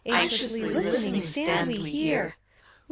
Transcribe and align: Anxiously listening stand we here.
Anxiously 0.03 0.61
listening 0.61 1.21
stand 1.21 1.67
we 1.71 1.77
here. 1.91 2.35